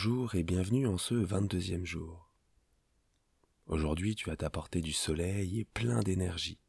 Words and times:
Bonjour 0.00 0.36
et 0.36 0.44
bienvenue 0.44 0.86
en 0.86 0.96
ce 0.96 1.14
22e 1.14 1.84
jour. 1.84 2.30
Aujourd'hui, 3.66 4.14
tu 4.14 4.30
vas 4.30 4.36
t'apporter 4.36 4.80
du 4.80 4.92
soleil 4.92 5.58
et 5.58 5.64
plein 5.64 6.04
d'énergie. 6.04 6.60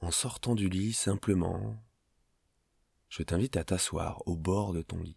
En 0.00 0.10
sortant 0.10 0.54
du 0.54 0.68
lit, 0.68 0.92
simplement, 0.92 1.82
je 3.08 3.22
t'invite 3.22 3.56
à 3.56 3.64
t'asseoir 3.64 4.22
au 4.28 4.36
bord 4.36 4.74
de 4.74 4.82
ton 4.82 4.98
lit. 4.98 5.16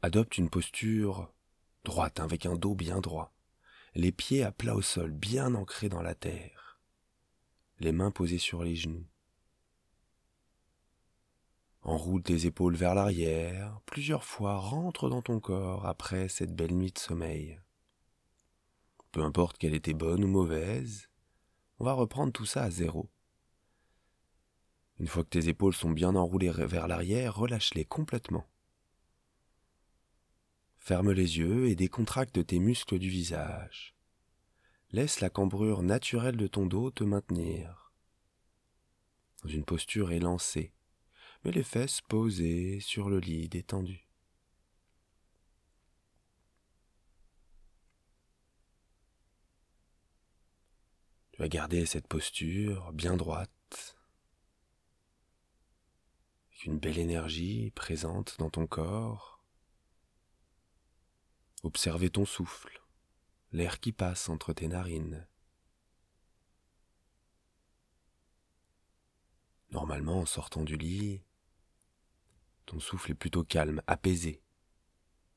Adopte 0.00 0.38
une 0.38 0.48
posture 0.48 1.30
droite 1.84 2.18
avec 2.18 2.46
un 2.46 2.54
dos 2.54 2.74
bien 2.74 3.02
droit, 3.02 3.34
les 3.94 4.10
pieds 4.10 4.42
à 4.42 4.52
plat 4.52 4.74
au 4.74 4.80
sol, 4.80 5.12
bien 5.12 5.54
ancrés 5.54 5.90
dans 5.90 6.02
la 6.02 6.14
terre, 6.14 6.80
les 7.78 7.92
mains 7.92 8.10
posées 8.10 8.38
sur 8.38 8.64
les 8.64 8.74
genoux. 8.74 9.06
Enroule 11.88 12.20
tes 12.20 12.46
épaules 12.46 12.74
vers 12.74 12.96
l'arrière, 12.96 13.80
plusieurs 13.86 14.24
fois 14.24 14.56
rentre 14.56 15.08
dans 15.08 15.22
ton 15.22 15.38
corps 15.38 15.86
après 15.86 16.28
cette 16.28 16.52
belle 16.52 16.74
nuit 16.74 16.90
de 16.90 16.98
sommeil. 16.98 17.60
Peu 19.12 19.22
importe 19.22 19.56
qu'elle 19.56 19.72
était 19.72 19.94
bonne 19.94 20.24
ou 20.24 20.26
mauvaise, 20.26 21.08
on 21.78 21.84
va 21.84 21.92
reprendre 21.92 22.32
tout 22.32 22.44
ça 22.44 22.64
à 22.64 22.70
zéro. 22.70 23.08
Une 24.98 25.06
fois 25.06 25.22
que 25.22 25.28
tes 25.28 25.48
épaules 25.48 25.76
sont 25.76 25.92
bien 25.92 26.16
enroulées 26.16 26.50
vers 26.50 26.88
l'arrière, 26.88 27.36
relâche-les 27.36 27.84
complètement. 27.84 28.48
Ferme 30.78 31.12
les 31.12 31.38
yeux 31.38 31.68
et 31.68 31.76
décontracte 31.76 32.44
tes 32.44 32.58
muscles 32.58 32.98
du 32.98 33.08
visage. 33.08 33.94
Laisse 34.90 35.20
la 35.20 35.30
cambrure 35.30 35.84
naturelle 35.84 36.36
de 36.36 36.48
ton 36.48 36.66
dos 36.66 36.90
te 36.90 37.04
maintenir 37.04 37.92
dans 39.44 39.50
une 39.50 39.64
posture 39.64 40.10
élancée 40.10 40.72
mais 41.46 41.52
les 41.52 41.62
fesses 41.62 42.00
posées 42.00 42.80
sur 42.80 43.08
le 43.08 43.20
lit 43.20 43.48
détendu. 43.48 44.04
Tu 51.30 51.40
vas 51.40 51.46
garder 51.46 51.86
cette 51.86 52.08
posture 52.08 52.92
bien 52.92 53.16
droite, 53.16 53.96
avec 56.48 56.64
une 56.64 56.80
belle 56.80 56.98
énergie 56.98 57.70
présente 57.76 58.36
dans 58.40 58.50
ton 58.50 58.66
corps. 58.66 59.40
Observez 61.62 62.10
ton 62.10 62.24
souffle, 62.24 62.82
l'air 63.52 63.78
qui 63.78 63.92
passe 63.92 64.28
entre 64.28 64.52
tes 64.52 64.66
narines. 64.66 65.28
Normalement, 69.70 70.22
en 70.22 70.26
sortant 70.26 70.64
du 70.64 70.76
lit, 70.76 71.22
ton 72.66 72.80
souffle 72.80 73.12
est 73.12 73.14
plutôt 73.14 73.44
calme, 73.44 73.80
apaisé. 73.86 74.42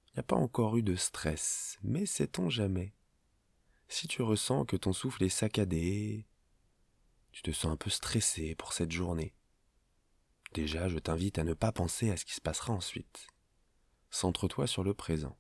Il 0.07 0.13
n'y 0.15 0.19
a 0.19 0.23
pas 0.23 0.35
encore 0.35 0.75
eu 0.77 0.83
de 0.83 0.95
stress, 0.95 1.77
mais 1.83 2.05
sait-on 2.05 2.49
jamais 2.49 2.95
Si 3.87 4.07
tu 4.07 4.23
ressens 4.23 4.65
que 4.65 4.75
ton 4.75 4.93
souffle 4.93 5.23
est 5.23 5.29
saccadé, 5.29 6.25
tu 7.31 7.43
te 7.43 7.51
sens 7.51 7.71
un 7.71 7.77
peu 7.77 7.91
stressé 7.91 8.55
pour 8.55 8.73
cette 8.73 8.91
journée. 8.91 9.35
Déjà, 10.53 10.89
je 10.89 10.97
t'invite 10.97 11.37
à 11.37 11.43
ne 11.43 11.53
pas 11.53 11.71
penser 11.71 12.09
à 12.09 12.17
ce 12.17 12.25
qui 12.25 12.33
se 12.33 12.41
passera 12.41 12.73
ensuite. 12.73 13.27
Centre-toi 14.09 14.65
sur 14.65 14.83
le 14.83 14.95
présent. 14.95 15.37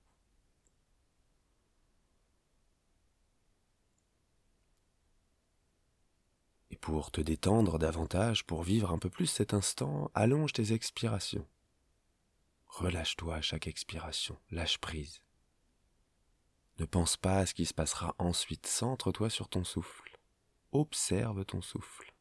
Et 6.69 6.77
pour 6.77 7.09
te 7.09 7.19
détendre 7.19 7.79
davantage, 7.79 8.45
pour 8.45 8.61
vivre 8.61 8.91
un 8.91 8.99
peu 8.99 9.09
plus 9.09 9.25
cet 9.25 9.55
instant, 9.55 10.11
allonge 10.13 10.53
tes 10.53 10.71
expirations. 10.73 11.47
Relâche-toi 12.79 13.35
à 13.35 13.41
chaque 13.41 13.67
expiration, 13.67 14.39
lâche 14.51 14.77
prise. 14.77 15.21
Ne 16.77 16.85
pense 16.85 17.17
pas 17.17 17.39
à 17.39 17.45
ce 17.45 17.53
qui 17.53 17.65
se 17.65 17.73
passera 17.73 18.15
ensuite, 18.19 18.65
centre-toi 18.67 19.29
sur 19.29 19.49
ton 19.49 19.65
souffle. 19.65 20.17
Observe 20.71 21.43
ton 21.43 21.61
souffle. 21.61 22.13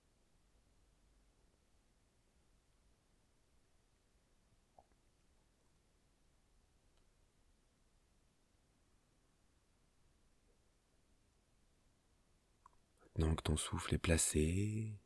Maintenant 13.14 13.36
que 13.36 13.42
ton 13.42 13.56
souffle 13.56 13.94
est 13.94 13.98
placé, 13.98 14.98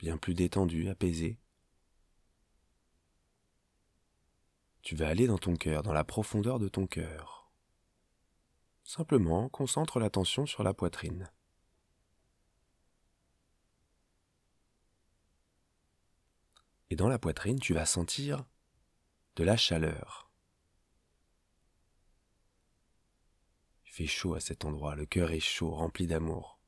bien 0.00 0.16
plus 0.16 0.34
détendu, 0.34 0.88
apaisé, 0.88 1.38
Tu 4.90 4.96
vas 4.96 5.06
aller 5.06 5.28
dans 5.28 5.38
ton 5.38 5.54
cœur, 5.54 5.84
dans 5.84 5.92
la 5.92 6.02
profondeur 6.02 6.58
de 6.58 6.66
ton 6.66 6.88
cœur. 6.88 7.48
Simplement, 8.82 9.48
concentre 9.48 10.00
l'attention 10.00 10.46
sur 10.46 10.64
la 10.64 10.74
poitrine. 10.74 11.30
Et 16.90 16.96
dans 16.96 17.06
la 17.06 17.20
poitrine, 17.20 17.60
tu 17.60 17.72
vas 17.72 17.86
sentir 17.86 18.44
de 19.36 19.44
la 19.44 19.56
chaleur. 19.56 20.28
Il 23.86 23.92
fait 23.92 24.08
chaud 24.08 24.34
à 24.34 24.40
cet 24.40 24.64
endroit, 24.64 24.96
le 24.96 25.06
cœur 25.06 25.30
est 25.30 25.38
chaud, 25.38 25.70
rempli 25.70 26.08
d'amour. 26.08 26.58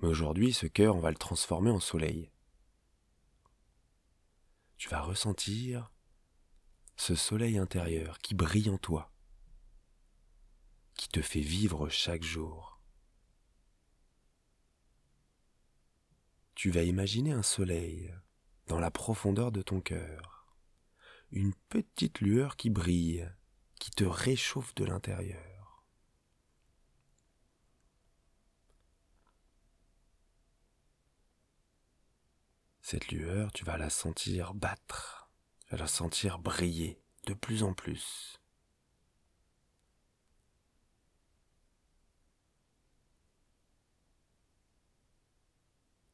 Mais 0.00 0.08
aujourd'hui, 0.08 0.52
ce 0.52 0.66
cœur, 0.66 0.96
on 0.96 1.00
va 1.00 1.10
le 1.10 1.16
transformer 1.16 1.70
en 1.70 1.78
soleil. 1.78 2.32
Tu 4.76 4.88
vas 4.88 5.02
ressentir 5.02 5.92
ce 6.96 7.14
soleil 7.14 7.58
intérieur 7.58 8.18
qui 8.18 8.34
brille 8.34 8.70
en 8.70 8.78
toi, 8.78 9.12
qui 10.94 11.08
te 11.08 11.20
fait 11.20 11.40
vivre 11.40 11.88
chaque 11.88 12.22
jour. 12.22 12.80
Tu 16.54 16.70
vas 16.70 16.82
imaginer 16.82 17.32
un 17.32 17.42
soleil 17.42 18.14
dans 18.66 18.80
la 18.80 18.90
profondeur 18.90 19.52
de 19.52 19.60
ton 19.60 19.80
cœur, 19.80 20.56
une 21.30 21.54
petite 21.68 22.20
lueur 22.20 22.56
qui 22.56 22.70
brille, 22.70 23.30
qui 23.78 23.90
te 23.90 24.04
réchauffe 24.04 24.74
de 24.74 24.86
l'intérieur. 24.86 25.84
Cette 32.80 33.08
lueur, 33.08 33.52
tu 33.52 33.64
vas 33.64 33.76
la 33.76 33.90
sentir 33.90 34.54
battre 34.54 35.25
vas 35.70 35.76
la 35.76 35.86
sentir 35.86 36.38
briller 36.38 37.00
de 37.26 37.34
plus 37.34 37.62
en 37.62 37.74
plus. 37.74 38.40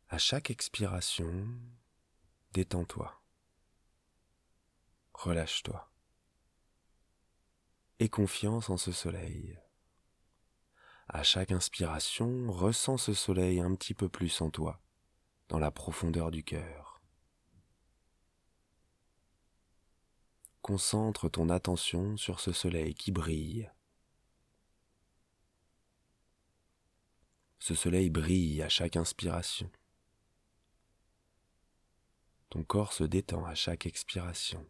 À 0.08 0.18
chaque 0.18 0.50
expiration, 0.50 1.48
détends-toi, 2.52 3.22
relâche-toi, 5.14 5.90
et 7.98 8.08
confiance 8.08 8.68
en 8.68 8.76
ce 8.76 8.92
soleil. 8.92 9.58
À 11.08 11.22
chaque 11.22 11.52
inspiration, 11.52 12.50
ressens 12.50 12.98
ce 12.98 13.14
soleil 13.14 13.60
un 13.60 13.74
petit 13.74 13.94
peu 13.94 14.08
plus 14.08 14.40
en 14.40 14.50
toi, 14.50 14.82
dans 15.48 15.58
la 15.58 15.70
profondeur 15.70 16.30
du 16.30 16.44
cœur. 16.44 16.81
Concentre 20.62 21.28
ton 21.28 21.48
attention 21.48 22.16
sur 22.16 22.38
ce 22.38 22.52
soleil 22.52 22.94
qui 22.94 23.10
brille. 23.10 23.68
Ce 27.58 27.74
soleil 27.74 28.10
brille 28.10 28.62
à 28.62 28.68
chaque 28.68 28.96
inspiration. 28.96 29.68
Ton 32.48 32.62
corps 32.62 32.92
se 32.92 33.02
détend 33.02 33.44
à 33.44 33.56
chaque 33.56 33.86
expiration. 33.86 34.64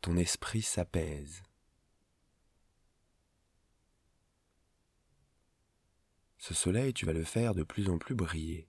Ton 0.00 0.16
esprit 0.16 0.62
s'apaise. 0.62 1.42
Ce 6.38 6.54
soleil, 6.54 6.94
tu 6.94 7.04
vas 7.04 7.12
le 7.12 7.24
faire 7.24 7.54
de 7.54 7.64
plus 7.64 7.88
en 7.88 7.98
plus 7.98 8.14
briller. 8.14 8.68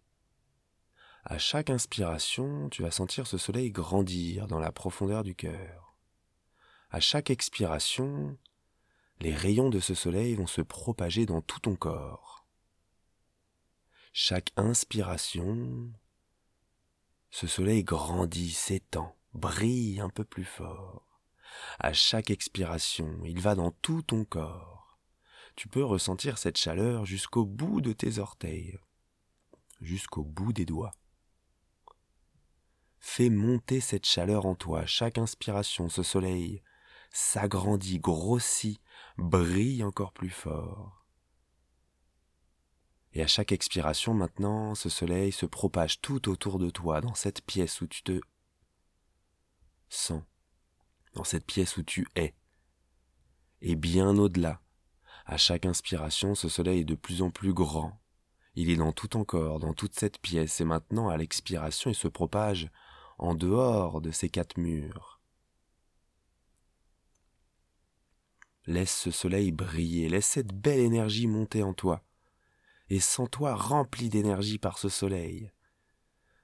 À 1.23 1.37
chaque 1.37 1.69
inspiration, 1.69 2.69
tu 2.69 2.81
vas 2.81 2.91
sentir 2.91 3.27
ce 3.27 3.37
soleil 3.37 3.69
grandir 3.69 4.47
dans 4.47 4.59
la 4.59 4.71
profondeur 4.71 5.23
du 5.23 5.35
cœur. 5.35 5.82
À 6.93 6.99
chaque 6.99 7.31
expiration, 7.31 8.37
les 9.19 9.33
rayons 9.33 9.71
de 9.71 9.79
ce 9.79 9.95
soleil 9.95 10.35
vont 10.35 10.45
se 10.45 10.61
propager 10.61 11.25
dans 11.25 11.41
tout 11.41 11.59
ton 11.59 11.75
corps. 11.75 12.45
Chaque 14.13 14.51
inspiration, 14.57 15.91
ce 17.31 17.47
soleil 17.47 17.83
grandit, 17.83 18.51
s'étend, 18.51 19.15
brille 19.33 20.01
un 20.01 20.09
peu 20.09 20.23
plus 20.23 20.45
fort. 20.45 21.19
À 21.79 21.93
chaque 21.93 22.29
expiration, 22.29 23.19
il 23.25 23.41
va 23.41 23.55
dans 23.55 23.71
tout 23.71 24.03
ton 24.03 24.23
corps. 24.23 24.99
Tu 25.55 25.67
peux 25.67 25.83
ressentir 25.83 26.37
cette 26.37 26.57
chaleur 26.57 27.07
jusqu'au 27.07 27.43
bout 27.43 27.81
de 27.81 27.91
tes 27.91 28.19
orteils, 28.19 28.77
jusqu'au 29.81 30.23
bout 30.23 30.53
des 30.53 30.65
doigts. 30.65 30.93
Fais 32.99 33.31
monter 33.31 33.81
cette 33.81 34.05
chaleur 34.05 34.45
en 34.45 34.53
toi. 34.53 34.85
Chaque 34.85 35.17
inspiration, 35.17 35.89
ce 35.89 36.03
soleil 36.03 36.61
s'agrandit, 37.13 37.99
grossit, 37.99 38.81
brille 39.17 39.83
encore 39.83 40.11
plus 40.11 40.31
fort. 40.31 41.05
Et 43.13 43.21
à 43.21 43.27
chaque 43.27 43.51
expiration 43.51 44.15
maintenant, 44.15 44.73
ce 44.73 44.89
soleil 44.89 45.31
se 45.31 45.45
propage 45.45 46.01
tout 46.01 46.27
autour 46.27 46.57
de 46.57 46.71
toi, 46.71 46.99
dans 46.99 47.13
cette 47.13 47.41
pièce 47.41 47.81
où 47.81 47.87
tu 47.87 48.01
te 48.01 48.19
sens, 49.87 50.23
dans 51.13 51.23
cette 51.23 51.45
pièce 51.45 51.77
où 51.77 51.83
tu 51.83 52.07
es, 52.15 52.33
et 53.61 53.75
bien 53.75 54.17
au-delà. 54.17 54.59
À 55.25 55.37
chaque 55.37 55.67
inspiration, 55.67 56.33
ce 56.33 56.49
soleil 56.49 56.79
est 56.79 56.85
de 56.85 56.95
plus 56.95 57.21
en 57.21 57.29
plus 57.29 57.53
grand. 57.53 58.01
Il 58.55 58.71
est 58.71 58.75
dans 58.75 58.91
tout 58.91 59.09
ton 59.09 59.23
corps, 59.23 59.59
dans 59.59 59.73
toute 59.73 59.93
cette 59.93 60.17
pièce, 60.17 60.59
et 60.59 60.65
maintenant, 60.65 61.09
à 61.09 61.17
l'expiration, 61.17 61.91
il 61.91 61.95
se 61.95 62.07
propage 62.07 62.71
en 63.19 63.35
dehors 63.35 64.01
de 64.01 64.09
ces 64.09 64.29
quatre 64.29 64.57
murs. 64.57 65.12
Laisse 68.65 68.95
ce 68.95 69.11
soleil 69.11 69.51
briller, 69.51 70.09
laisse 70.09 70.27
cette 70.27 70.53
belle 70.53 70.79
énergie 70.79 71.27
monter 71.27 71.63
en 71.63 71.73
toi, 71.73 72.03
et 72.89 72.99
sens-toi 72.99 73.55
rempli 73.55 74.09
d'énergie 74.09 74.57
par 74.57 74.77
ce 74.77 74.87
soleil, 74.87 75.51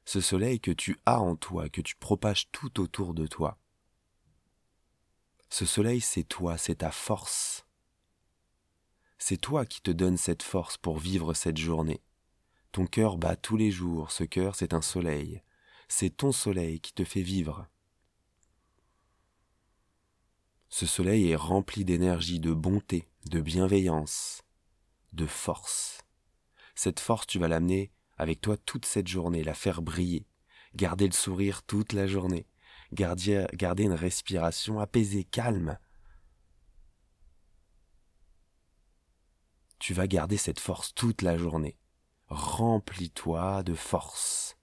ce 0.06 0.21
soleil 0.21 0.60
que 0.60 0.71
tu 0.71 1.00
as 1.06 1.21
en 1.21 1.36
toi, 1.36 1.69
que 1.69 1.81
tu 1.81 1.95
propages 1.95 2.50
tout 2.51 2.81
autour 2.81 3.13
de 3.13 3.27
toi. 3.27 3.60
Ce 5.50 5.66
soleil, 5.66 6.01
c'est 6.01 6.24
toi, 6.24 6.57
c'est 6.57 6.77
ta 6.77 6.92
force. 6.92 7.66
C'est 9.18 9.38
toi 9.38 9.65
qui 9.65 9.81
te 9.81 9.92
donne 9.92 10.18
cette 10.18 10.44
force 10.44 10.77
pour 10.77 10.98
vivre 10.98 11.33
cette 11.33 11.57
journée. 11.57 12.01
Ton 12.72 12.86
cœur 12.86 13.18
bat 13.18 13.36
tous 13.36 13.56
les 13.56 13.72
jours, 13.72 14.12
ce 14.12 14.24
cœur, 14.24 14.56
c'est 14.56 14.74
un 14.74 14.81
soleil. 14.81 15.42
C'est 15.88 16.18
ton 16.18 16.31
soleil 16.31 16.80
qui 16.80 16.94
te 16.94 17.04
fait 17.04 17.22
vivre. 17.22 17.68
Ce 20.69 20.86
soleil 20.86 21.30
est 21.30 21.36
rempli 21.36 21.83
d'énergie, 21.83 22.39
de 22.39 22.54
bonté, 22.54 23.10
de 23.25 23.42
bienveillance, 23.42 24.44
de 25.13 25.25
force. 25.25 26.04
Cette 26.75 27.00
force, 27.00 27.25
tu 27.25 27.39
vas 27.39 27.48
l'amener 27.48 27.92
avec 28.18 28.39
toi 28.39 28.56
toute 28.56 28.86
cette 28.86 29.07
journée, 29.07 29.44
la 29.44 29.56
faire 29.56 29.81
briller, 29.81 30.27
garder 30.75 31.07
le 31.07 31.13
sourire 31.13 31.63
toute 31.63 31.94
la 31.94 32.06
journée, 32.06 32.45
garder, 32.94 33.48
une 33.83 33.94
respiration 33.94 34.80
apaisée, 34.80 35.24
calme. 35.24 35.80
Tu 39.80 39.94
vas 39.94 40.07
garder 40.07 40.38
cette 40.38 40.60
force 40.60 40.94
toute 40.94 41.22
la 41.24 41.38
journée. 41.38 41.77
Remplis-toi 42.27 43.63
de 43.63 43.74
force. 43.74 44.57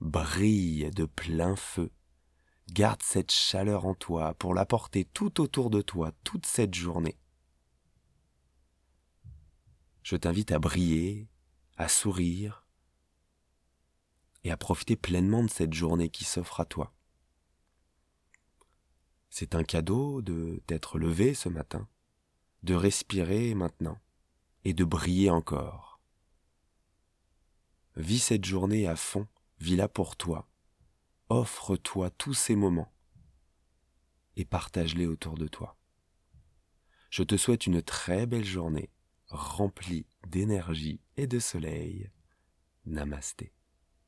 Brille 0.00 0.90
de 0.90 1.04
plein 1.04 1.54
feu 1.54 1.92
Garde 2.70 3.02
cette 3.02 3.30
chaleur 3.30 3.86
en 3.86 3.94
toi 3.94 4.34
pour 4.34 4.54
l'apporter 4.54 5.04
tout 5.04 5.40
autour 5.40 5.70
de 5.70 5.82
toi 5.82 6.12
toute 6.24 6.46
cette 6.46 6.74
journée. 6.74 7.16
Je 10.02 10.16
t'invite 10.16 10.52
à 10.52 10.58
briller, 10.58 11.28
à 11.76 11.88
sourire 11.88 12.66
et 14.44 14.50
à 14.50 14.56
profiter 14.56 14.96
pleinement 14.96 15.42
de 15.42 15.50
cette 15.50 15.72
journée 15.72 16.10
qui 16.10 16.24
s'offre 16.24 16.60
à 16.60 16.64
toi. 16.64 16.92
C'est 19.30 19.54
un 19.54 19.64
cadeau 19.64 20.22
de 20.22 20.62
d'être 20.68 20.98
levé 20.98 21.34
ce 21.34 21.48
matin, 21.48 21.88
de 22.62 22.74
respirer 22.74 23.54
maintenant 23.54 23.98
et 24.64 24.74
de 24.74 24.84
briller 24.84 25.30
encore. 25.30 26.00
Vis 27.96 28.20
cette 28.20 28.44
journée 28.44 28.86
à 28.86 28.96
fond, 28.96 29.26
vis-la 29.58 29.88
pour 29.88 30.16
toi, 30.16 30.48
offre-toi 31.28 32.10
tous 32.10 32.34
ces 32.34 32.56
moments 32.56 32.92
et 34.36 34.44
partage-les 34.44 35.06
autour 35.06 35.36
de 35.36 35.46
toi. 35.46 35.76
Je 37.10 37.22
te 37.22 37.36
souhaite 37.36 37.66
une 37.66 37.82
très 37.82 38.26
belle 38.26 38.44
journée 38.44 38.90
remplie 39.28 40.06
d'énergie 40.26 41.00
et 41.16 41.26
de 41.26 41.38
soleil. 41.38 42.10
Namasté. 42.86 43.53